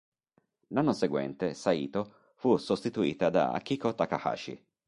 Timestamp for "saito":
1.53-2.31